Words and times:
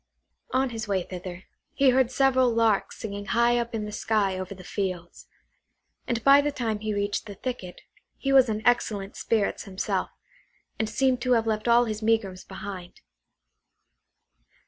On 0.49 0.71
his 0.71 0.87
way 0.87 1.03
thither, 1.03 1.43
he 1.75 1.91
heard 1.91 2.09
several 2.09 2.49
larks 2.51 2.97
singing 2.97 3.25
high 3.25 3.59
up 3.59 3.75
in 3.75 3.85
the 3.85 3.91
sky 3.91 4.35
over 4.39 4.55
the 4.55 4.63
fields; 4.63 5.27
and 6.07 6.23
by 6.23 6.41
the 6.41 6.51
time 6.51 6.79
he 6.79 6.91
reached 6.91 7.27
the 7.27 7.35
thicket 7.35 7.81
he 8.17 8.33
was 8.33 8.49
in 8.49 8.65
excellent 8.65 9.15
spirits 9.15 9.65
himself, 9.65 10.09
and 10.79 10.89
seemed 10.89 11.21
to 11.21 11.33
have 11.33 11.45
left 11.45 11.67
all 11.67 11.85
his 11.85 12.01
megrims 12.01 12.43
behind. 12.43 13.01